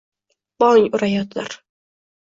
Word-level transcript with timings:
Bong 0.63 0.87
urayotir… 1.01 1.59